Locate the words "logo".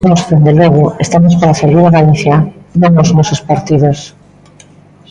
0.61-0.83